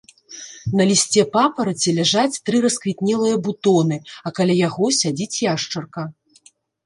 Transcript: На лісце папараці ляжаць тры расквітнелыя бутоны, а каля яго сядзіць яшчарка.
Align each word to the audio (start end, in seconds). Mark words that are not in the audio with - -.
На 0.79 0.83
лісце 0.91 1.23
папараці 1.35 1.89
ляжаць 1.97 2.39
тры 2.47 2.61
расквітнелыя 2.65 3.35
бутоны, 3.47 3.97
а 4.29 4.33
каля 4.39 4.55
яго 4.67 4.85
сядзіць 5.03 5.41
яшчарка. 5.53 6.01